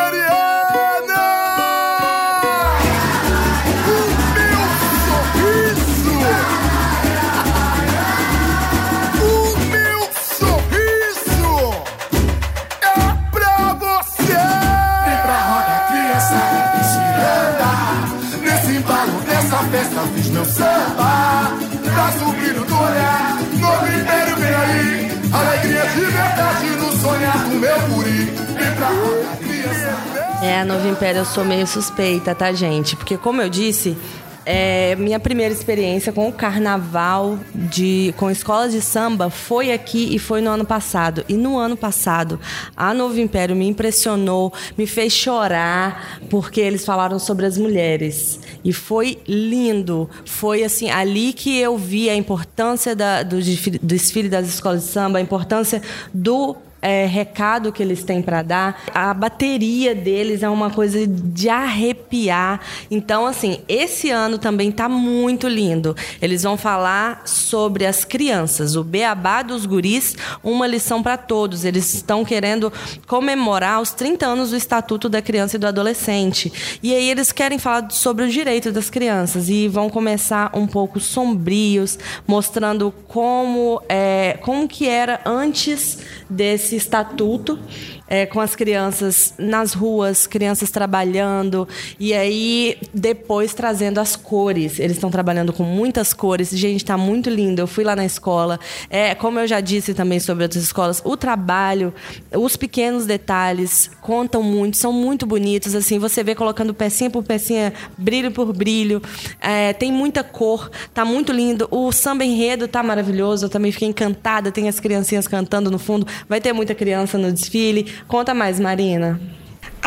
[30.55, 32.95] A Novo Império eu sou meio suspeita, tá, gente?
[32.95, 33.97] Porque, como eu disse,
[34.45, 40.19] é, minha primeira experiência com o carnaval de com escolas de samba foi aqui e
[40.19, 41.25] foi no ano passado.
[41.27, 42.39] E no ano passado,
[42.77, 48.39] a Novo Império me impressionou, me fez chorar, porque eles falaram sobre as mulheres.
[48.63, 50.09] E foi lindo.
[50.25, 53.39] Foi assim, ali que eu vi a importância da, do
[53.81, 55.81] desfile das escolas de samba, a importância
[56.13, 58.83] do é, recado que eles têm para dar.
[58.93, 62.61] A bateria deles é uma coisa de arrepiar.
[62.91, 65.95] Então, assim, esse ano também tá muito lindo.
[66.21, 71.65] Eles vão falar sobre as crianças, o beabá dos guris, uma lição para todos.
[71.65, 72.71] Eles estão querendo
[73.07, 76.79] comemorar os 30 anos do Estatuto da Criança e do Adolescente.
[76.83, 80.99] E aí eles querem falar sobre os direitos das crianças e vão começar um pouco
[80.99, 85.97] sombrios, mostrando como é, como que era antes
[86.29, 87.59] desse estatuto,
[88.07, 91.67] é, com as crianças nas ruas, crianças trabalhando,
[91.99, 94.79] e aí depois trazendo as cores.
[94.79, 96.49] Eles estão trabalhando com muitas cores.
[96.49, 97.61] Gente, está muito lindo.
[97.61, 98.59] Eu fui lá na escola.
[98.89, 101.93] É, como eu já disse também sobre outras escolas, o trabalho,
[102.31, 105.73] os pequenos detalhes contam muito, são muito bonitos.
[105.73, 109.01] Assim, você vê colocando pecinha por pecinha, brilho por brilho.
[109.41, 111.67] É, tem muita cor, tá muito lindo.
[111.71, 113.45] O samba enredo tá maravilhoso.
[113.45, 114.51] Eu também fiquei encantada.
[114.51, 116.05] Tem as criancinhas cantando no fundo.
[116.29, 117.93] Vai ter muita criança no desfile.
[118.07, 119.19] Conta mais, Marina.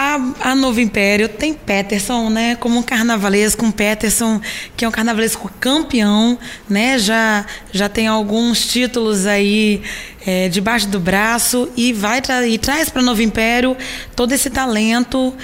[0.01, 2.55] A, a Novo Império tem Peterson, né?
[2.55, 4.41] Como um carnavalesco, um Peterson
[4.77, 7.01] que é um carnavalesco campeão, né?
[7.01, 9.83] Já, já tem alguns títulos aí
[10.25, 13.77] é, debaixo do braço e vai e traz para Novo Império
[14.15, 15.35] todo esse talento.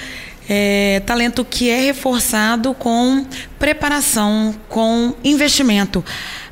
[0.47, 3.25] É, talento que é reforçado com
[3.59, 6.05] preparação, com investimento.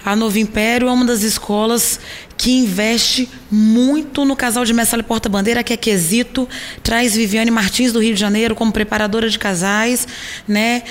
[0.04, 2.00] A Novo Império é uma das escolas
[2.44, 6.46] que investe muito no casal de mestre porta-bandeira, que é Quesito,
[6.84, 10.06] traz Viviane Martins do Rio de Janeiro como preparadora de casais,
[10.46, 10.84] né,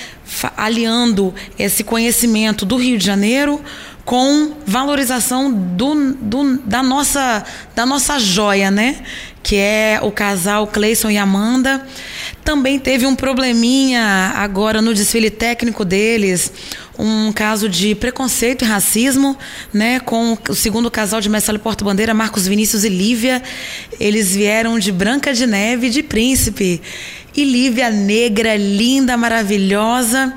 [0.57, 3.61] aliando esse conhecimento do Rio de Janeiro
[4.05, 7.43] com valorização do, do, da, nossa,
[7.75, 9.01] da nossa joia, né?
[9.41, 11.85] Que é o casal Cleison e Amanda.
[12.43, 16.51] Também teve um probleminha agora no desfile técnico deles,
[16.97, 19.37] um caso de preconceito e racismo,
[19.73, 23.43] né, com o segundo casal de Mestre Porto Bandeira, Marcos Vinícius e Lívia.
[23.99, 26.81] Eles vieram de Branca de Neve de Príncipe.
[27.35, 30.33] E Lívia, negra, linda, maravilhosa,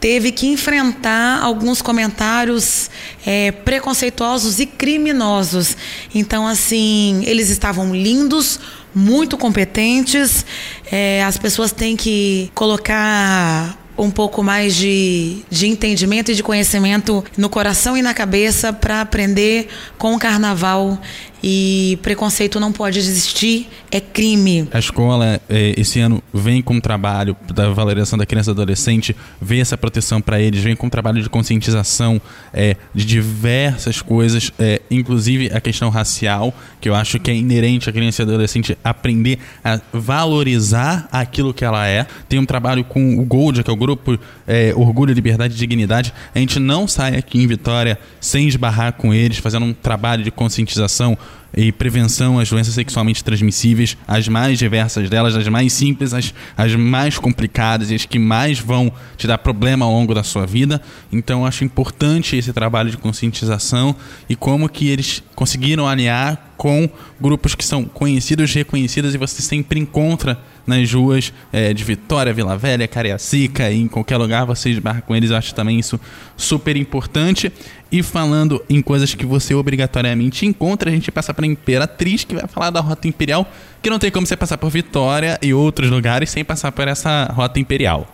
[0.00, 2.90] teve que enfrentar alguns comentários
[3.26, 5.76] é, preconceituosos e criminosos.
[6.14, 8.58] Então, assim, eles estavam lindos,
[8.94, 10.46] muito competentes.
[10.90, 17.24] É, as pessoas têm que colocar um pouco mais de, de entendimento e de conhecimento
[17.36, 20.98] no coração e na cabeça para aprender com o carnaval
[21.42, 24.68] e preconceito não pode existir, é crime.
[24.72, 28.62] A escola, é, esse ano, vem com um trabalho da valorização da criança e do
[28.62, 32.20] adolescente, vê essa proteção para eles, vem com um trabalho de conscientização
[32.52, 37.88] é, de diversas coisas, é, inclusive a questão racial, que eu acho que é inerente
[37.88, 42.06] à criança e adolescente aprender a valorizar aquilo que ela é.
[42.28, 46.12] Tem um trabalho com o Gold, que é o grupo é, Orgulho, Liberdade e Dignidade.
[46.34, 50.30] A gente não sai aqui em Vitória sem esbarrar com eles, fazendo um trabalho de
[50.30, 51.16] conscientização
[51.56, 56.74] e prevenção às doenças sexualmente transmissíveis, as mais diversas delas, as mais simples, as, as
[56.74, 60.80] mais complicadas e as que mais vão te dar problema ao longo da sua vida.
[61.10, 63.96] Então, acho importante esse trabalho de conscientização
[64.28, 66.88] e como que eles conseguiram alinhar com
[67.20, 72.56] grupos que são conhecidos, reconhecidos e você sempre encontra nas ruas é, de Vitória, Vila
[72.56, 75.30] Velha, Cariacica em qualquer lugar você esbarra com eles.
[75.30, 75.98] Eu acho também isso
[76.36, 77.50] super importante.
[77.90, 82.46] E falando em coisas que você obrigatoriamente encontra, a gente passa para Imperatriz, que vai
[82.46, 83.50] falar da Rota Imperial,
[83.82, 87.24] que não tem como você passar por Vitória e outros lugares sem passar por essa
[87.34, 88.06] Rota Imperial.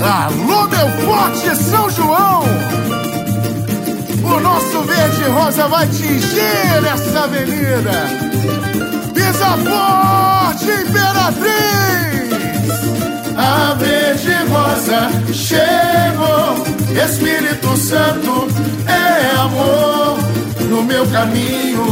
[0.00, 2.44] Alô, meu forte São João!
[4.22, 8.93] O nosso verde rosa vai tingir essa avenida.
[9.44, 11.44] Pisa forte, Imperatriz!
[13.36, 16.64] A verde rosa chegou
[17.04, 18.48] Espírito Santo
[18.86, 20.16] é amor
[20.68, 21.84] no meu caminho.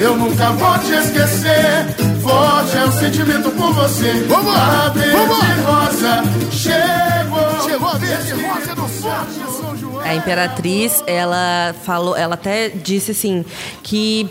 [0.00, 1.94] Eu nunca vou te esquecer.
[2.22, 4.24] Forte é o sentimento por você.
[4.28, 7.68] Vamos a verde rosa chegou.
[7.68, 10.00] Chegou a verde rosa do forte São João.
[10.00, 13.44] A imperatriz, ela falou, ela até disse assim
[13.82, 14.30] que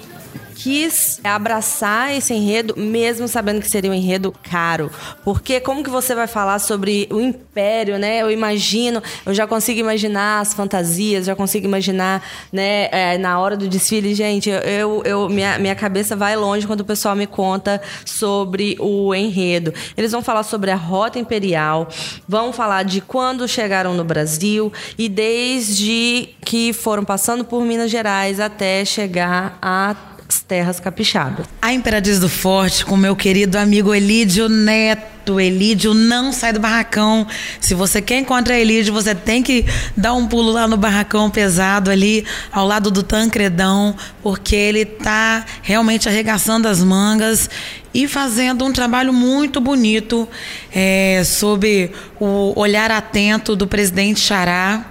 [0.54, 4.92] quis abraçar esse enredo, mesmo sabendo que seria um enredo caro.
[5.24, 8.22] Porque como que você vai falar sobre o império, né?
[8.22, 13.58] Eu imagino, eu já consigo imaginar as fantasias, já consigo imaginar, né, é, na hora
[13.58, 17.82] do desfile, gente, eu, eu minha, minha cabeça vai longe quando o pessoal me conta
[18.06, 19.74] sobre o enredo.
[19.98, 21.88] Eles vão falar sobre a rota imperial,
[22.28, 28.40] vão falar de quando chegaram no Brasil e desde que foram passando por Minas Gerais
[28.40, 29.96] até chegar a
[30.40, 31.46] terras capixabas.
[31.62, 35.40] A Imperatriz do Forte, com meu querido amigo Elídio Neto.
[35.40, 37.26] Elídio não sai do barracão.
[37.60, 39.66] Se você quer encontrar Elídio, você tem que
[39.96, 45.46] dar um pulo lá no barracão pesado ali, ao lado do Tancredão, porque ele tá
[45.62, 47.50] realmente arregaçando as mangas
[47.94, 50.28] e fazendo um trabalho muito bonito
[50.74, 54.88] é, sob o olhar atento do presidente Xará.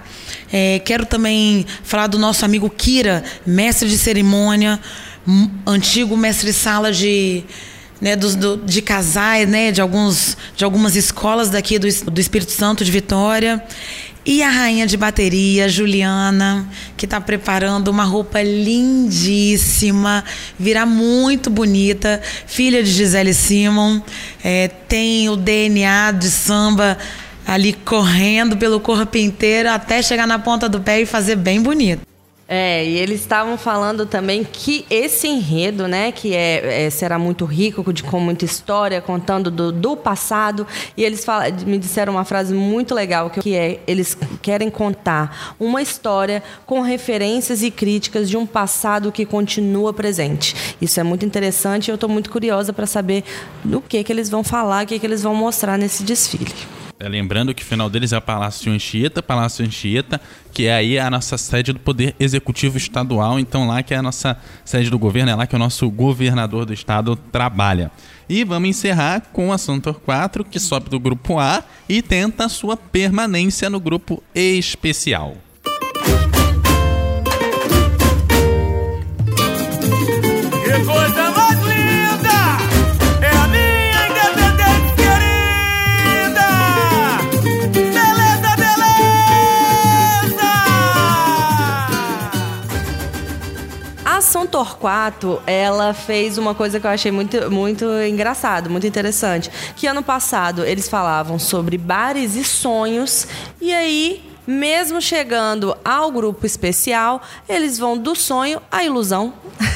[0.52, 4.78] É, quero também falar do nosso amigo Kira, mestre de cerimônia
[5.66, 7.44] antigo mestre-sala de,
[8.00, 12.52] né, do, do, de casais, né, de, alguns, de algumas escolas daqui do, do Espírito
[12.52, 13.62] Santo de Vitória.
[14.24, 20.24] E a rainha de bateria, Juliana, que está preparando uma roupa lindíssima,
[20.56, 24.00] virá muito bonita, filha de Gisele Simon,
[24.44, 26.96] é, tem o DNA de samba
[27.44, 32.11] ali correndo pelo corpo inteiro até chegar na ponta do pé e fazer bem bonito.
[32.54, 37.46] É, e eles estavam falando também que esse enredo, né, que é, é, será muito
[37.46, 42.26] rico, de, com muita história, contando do, do passado, e eles falam, me disseram uma
[42.26, 48.36] frase muito legal, que é, eles querem contar uma história com referências e críticas de
[48.36, 50.76] um passado que continua presente.
[50.78, 53.24] Isso é muito interessante e eu estou muito curiosa para saber
[53.64, 56.81] do que, que eles vão falar, o que, que eles vão mostrar nesse desfile.
[57.02, 60.20] É, lembrando que o final deles é o Palácio Anchieta, Palácio Anchieta,
[60.52, 63.40] que é aí a nossa sede do Poder Executivo Estadual.
[63.40, 66.64] Então lá que é a nossa sede do governo, é lá que o nosso governador
[66.64, 67.90] do estado trabalha.
[68.28, 72.48] E vamos encerrar com a Santor 4, que sobe do grupo A e tenta a
[72.48, 75.36] sua permanência no grupo especial.
[80.64, 81.21] Que coisa
[94.32, 99.50] A São Torquato, ela fez uma coisa que eu achei muito, muito engraçado, muito interessante.
[99.76, 103.26] Que ano passado eles falavam sobre bares e sonhos.
[103.60, 109.32] E aí mesmo chegando ao grupo especial, eles vão do sonho à ilusão.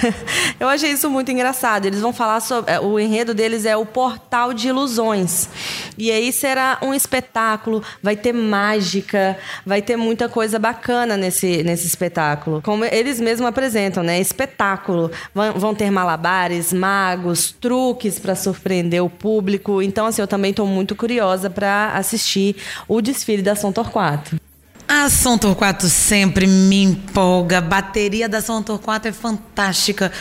[0.58, 1.86] Eu achei isso muito engraçado.
[1.86, 2.72] Eles vão falar sobre.
[2.72, 5.48] é, O enredo deles é o portal de ilusões.
[5.96, 11.86] E aí será um espetáculo, vai ter mágica, vai ter muita coisa bacana nesse, nesse
[11.86, 12.60] espetáculo.
[12.62, 14.20] Como eles mesmos apresentam, né?
[14.20, 15.10] Espetáculo.
[15.34, 19.80] Vão, vão ter malabares, magos, truques para surpreender o público.
[19.80, 22.56] Então, assim, eu também estou muito curiosa para assistir
[22.88, 24.45] o desfile da São Torquato.
[24.88, 27.58] A Som Torquato sempre me empolga.
[27.58, 30.12] A bateria da Som Torquato é fantástica.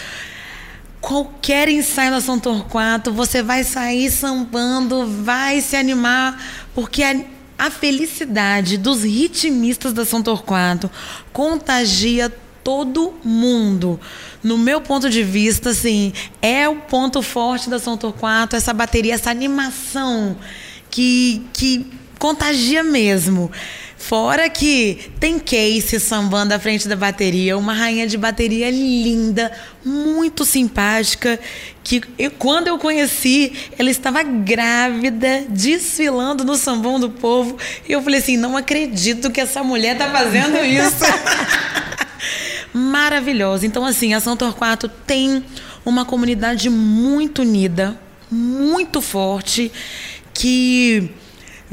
[1.00, 6.44] Qualquer ensaio da Som Torquato, você vai sair sambando, vai se animar,
[6.74, 7.16] porque a,
[7.60, 10.90] a felicidade dos ritmistas da São Torquato
[11.32, 14.00] contagia todo mundo.
[14.42, 16.12] No meu ponto de vista, assim,
[16.42, 20.36] é o ponto forte da São Torquato, essa bateria, essa animação
[20.90, 21.86] que, que
[22.18, 23.52] contagia mesmo.
[23.98, 29.52] Fora que tem Casey sambando à frente da bateria, uma rainha de bateria linda,
[29.84, 31.40] muito simpática,
[31.84, 38.02] que eu, quando eu conheci, ela estava grávida, desfilando no sambão do povo, e eu
[38.02, 41.04] falei assim, não acredito que essa mulher tá fazendo isso.
[42.74, 43.66] Maravilhosa.
[43.66, 45.44] Então assim, a São Torquato tem
[45.86, 47.98] uma comunidade muito unida,
[48.30, 49.72] muito forte,
[50.34, 51.10] que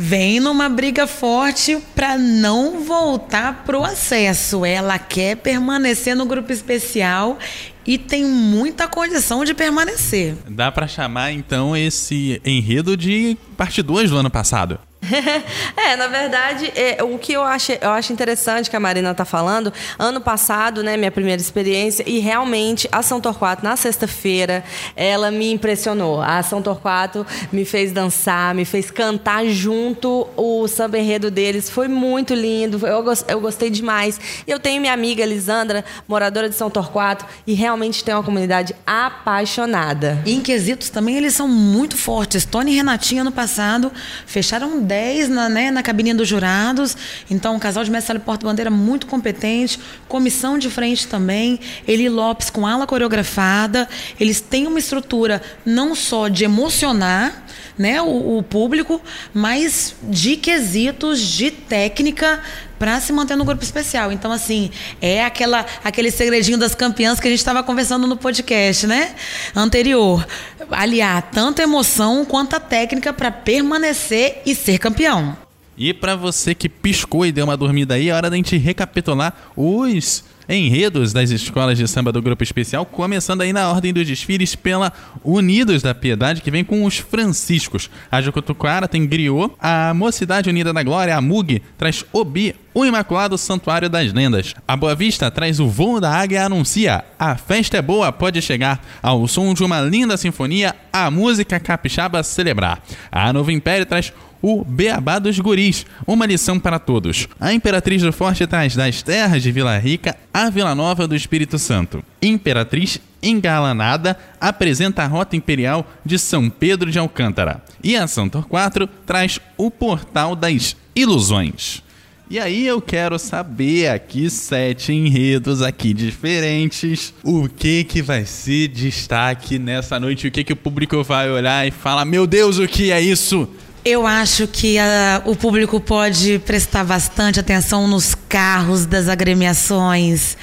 [0.02, 4.64] vem numa briga forte para não voltar pro acesso.
[4.64, 7.38] Ela quer permanecer no grupo especial
[7.86, 10.34] e tem muita condição de permanecer.
[10.48, 14.76] Dá pra chamar então esse enredo de parte 2 do ano passado.
[15.76, 19.24] é, na verdade, é, o que eu acho, eu acho interessante que a Marina tá
[19.24, 24.64] falando, ano passado, né, minha primeira experiência, e realmente a São Torquato, na sexta-feira,
[24.96, 26.20] ela me impressionou.
[26.22, 31.88] A São Torquato me fez dançar, me fez cantar junto o samba enredo deles, foi
[31.88, 34.20] muito lindo, eu, eu gostei demais.
[34.46, 40.22] Eu tenho minha amiga Elisandra, moradora de São Torquato, e realmente tem uma comunidade apaixonada.
[40.24, 42.44] E em quesitos também eles são muito fortes.
[42.44, 43.92] Tony e Renatinha no passado
[44.26, 46.96] fecharam 10 na, né, na cabine dos jurados.
[47.30, 49.78] Então, um casal de mestre e porta-bandeira muito competente.
[50.08, 51.58] Comissão de frente também.
[51.86, 53.88] Eli Lopes com ala coreografada.
[54.18, 57.44] Eles têm uma estrutura não só de emocionar
[57.76, 59.00] né, o, o público,
[59.32, 62.40] mas de quesitos, de técnica
[62.82, 64.10] para se manter no grupo especial.
[64.10, 64.68] Então, assim,
[65.00, 69.14] é aquela, aquele segredinho das campeãs que a gente estava conversando no podcast, né?
[69.54, 70.26] Anterior.
[70.68, 75.41] Aliar tanto emoção quanto a técnica para permanecer e ser campeão.
[75.76, 79.34] E pra você que piscou e deu uma dormida aí, é hora da gente recapitular
[79.56, 84.54] os enredos das escolas de samba do grupo especial, começando aí na ordem dos desfiles
[84.54, 84.92] pela
[85.24, 87.88] Unidos da Piedade, que vem com os Franciscos.
[88.10, 93.36] A Jucutuquara tem Griot, a Mocidade Unida da Glória, a MUG, traz Obi, o Imaculado
[93.38, 94.54] Santuário das Lendas.
[94.66, 97.04] A Boa Vista traz o Voo da Águia anuncia.
[97.18, 98.84] A festa é boa, pode chegar.
[99.02, 102.82] Ao som de uma linda sinfonia, a música capixaba celebrar.
[103.10, 104.12] A Novo Império traz
[104.42, 107.28] o Beabá dos Guris, uma lição para todos.
[107.40, 111.58] A Imperatriz do Forte traz das terras de Vila Rica a Vila Nova do Espírito
[111.58, 112.02] Santo.
[112.20, 117.62] Imperatriz engalanada apresenta a rota imperial de São Pedro de Alcântara.
[117.82, 121.82] E a São Torquato traz o Portal das Ilusões.
[122.28, 127.12] E aí eu quero saber aqui sete enredos aqui diferentes.
[127.22, 130.26] O que que vai ser destaque nessa noite?
[130.26, 133.46] O que que o público vai olhar e falar: "Meu Deus, o que é isso?"
[133.84, 140.36] Eu acho que ah, o público pode prestar bastante atenção nos carros das agremiações.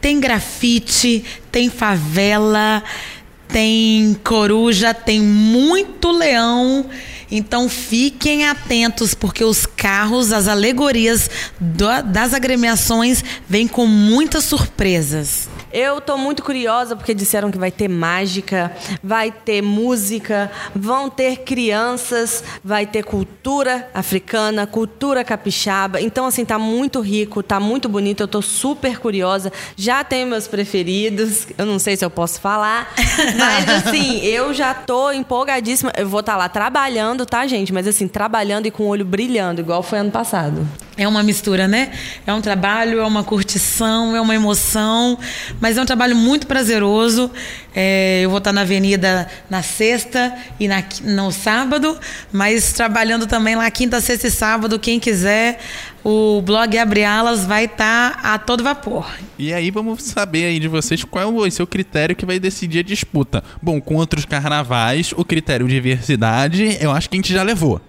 [0.00, 1.22] Tem grafite,
[1.52, 2.82] tem favela,
[3.46, 6.86] tem coruja, tem muito leão.
[7.30, 11.30] Então fiquem atentos, porque os carros, as alegorias
[11.60, 15.46] do- das agremiações vêm com muitas surpresas.
[15.72, 21.38] Eu tô muito curiosa porque disseram que vai ter mágica, vai ter música, vão ter
[21.38, 26.00] crianças, vai ter cultura africana, cultura capixaba.
[26.00, 28.22] Então, assim, tá muito rico, tá muito bonito.
[28.22, 29.52] Eu tô super curiosa.
[29.76, 31.46] Já tenho meus preferidos.
[31.56, 32.92] Eu não sei se eu posso falar.
[33.36, 35.92] Mas, assim, eu já tô empolgadíssima.
[35.96, 37.72] Eu vou estar lá trabalhando, tá, gente?
[37.72, 40.66] Mas, assim, trabalhando e com o olho brilhando, igual foi ano passado.
[40.96, 41.92] é uma mistura, né?
[42.26, 45.16] É um trabalho, é uma curtição, é uma emoção,
[45.60, 47.30] mas é um trabalho muito prazeroso.
[47.74, 51.98] É, eu vou estar na avenida na sexta e na, no sábado,
[52.32, 54.78] mas trabalhando também lá quinta, sexta e sábado.
[54.78, 55.58] Quem quiser,
[56.04, 59.06] o blog Abre Alas vai estar a todo vapor.
[59.38, 62.80] E aí vamos saber aí de vocês qual vai ser o critério que vai decidir
[62.80, 63.42] a disputa.
[63.62, 67.80] Bom, com outros carnavais, o critério diversidade, eu acho que a gente já levou.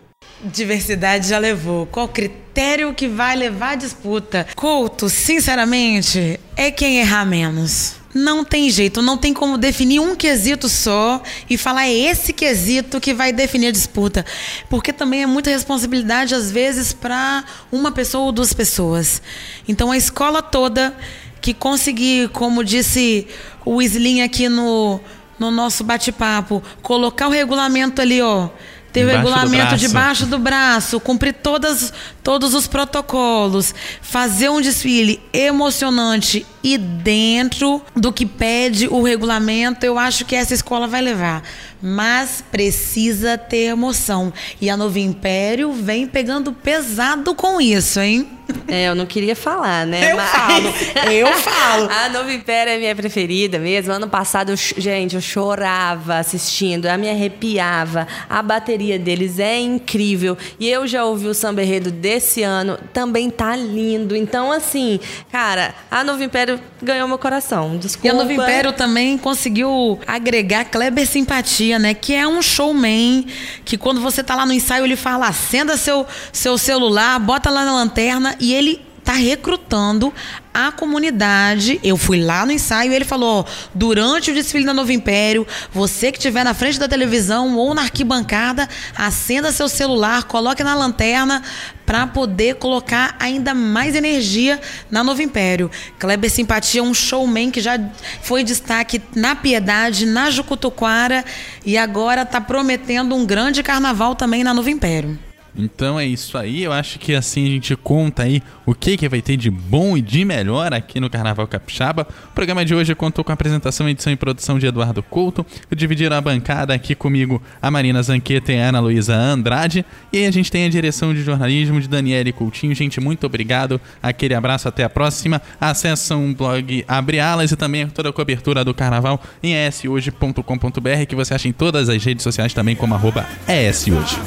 [0.44, 1.86] Diversidade já levou.
[1.86, 4.48] Qual critério que vai levar a disputa?
[4.56, 7.96] Couto, sinceramente, é quem errar menos.
[8.14, 13.00] Não tem jeito, não tem como definir um quesito só e falar é esse quesito
[13.00, 14.26] que vai definir a disputa.
[14.70, 19.22] Porque também é muita responsabilidade, às vezes, para uma pessoa ou duas pessoas.
[19.68, 20.96] Então a escola toda
[21.42, 23.28] que conseguir, como disse
[23.66, 25.00] o Slim aqui no,
[25.38, 28.50] no nosso bate-papo, colocar o regulamento ali, ó
[28.92, 36.46] ter o regulamento debaixo do braço, cumprir todas, todos os protocolos, fazer um desfile emocionante
[36.64, 41.44] e dentro do que pede o regulamento, eu acho que essa escola vai levar.
[41.82, 44.34] Mas precisa ter emoção.
[44.59, 48.39] E a Novo Império vem pegando pesado com isso, hein?
[48.67, 50.11] É, eu não queria falar, né?
[50.11, 50.30] Eu Mas...
[50.30, 50.73] falo,
[51.11, 51.89] eu falo.
[51.91, 53.91] A Nova Império é minha preferida mesmo.
[53.91, 58.07] Ano passado, eu, gente, eu chorava assistindo, a me arrepiava.
[58.30, 60.38] A bateria deles é incrível.
[60.59, 64.15] E eu já ouvi o samba enredo desse ano, também tá lindo.
[64.15, 64.99] Então, assim,
[65.32, 67.77] cara, a Nova Império ganhou meu coração.
[67.77, 68.07] Desculpa.
[68.07, 71.93] E a Nova Império também conseguiu agregar Kleber Simpatia, né?
[71.93, 73.26] Que é um showman,
[73.63, 77.65] que quando você tá lá no ensaio, ele fala, acenda seu, seu celular, bota lá
[77.65, 80.14] na lanterna e ele está recrutando
[80.53, 81.80] a comunidade.
[81.84, 86.12] Eu fui lá no ensaio e ele falou: durante o desfile da Novo Império, você
[86.12, 91.41] que estiver na frente da televisão ou na arquibancada, acenda seu celular, coloque na lanterna
[91.88, 95.72] para poder colocar ainda mais energia na Novo Império.
[95.97, 97.80] Kleber Simpatia é um showman que já
[98.22, 101.26] foi destaque na Piedade, na Jucutuquara
[101.66, 105.18] e agora está prometendo um grande carnaval também na Novo Império.
[105.60, 109.10] Então é isso aí, eu acho que assim a gente conta aí o que, que
[109.10, 112.07] vai ter de bom e de melhor aqui no Carnaval Capixaba.
[112.32, 115.45] O programa de hoje contou com a apresentação, edição e produção de Eduardo Couto.
[115.76, 119.86] Dividiram a bancada aqui comigo a Marina Zanqueta e a Ana Luísa Andrade.
[120.14, 122.74] E a gente tem a direção de jornalismo de Daniele Coutinho.
[122.76, 123.82] Gente, muito obrigado.
[124.01, 125.41] Aquele abraço, até a próxima.
[125.60, 131.16] Acessam o blog Abre Alas e também toda a cobertura do Carnaval em eshoje.com.br que
[131.16, 134.18] você acha em todas as redes sociais também como arroba eshoje.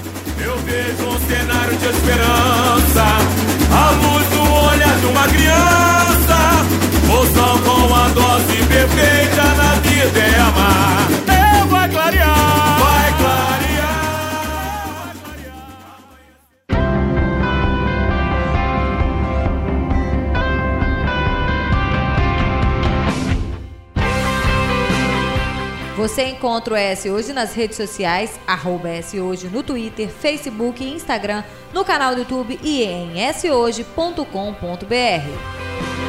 [1.77, 3.05] De esperança,
[3.71, 6.39] a luz no olhar de uma criança,
[7.07, 11.32] moção com a dose perfeita na vida é amar.
[26.03, 28.89] Você encontra o S Hoje nas redes sociais, arroba
[29.23, 36.02] Hoje no Twitter, Facebook e Instagram, no canal do YouTube e em shoje.com.br.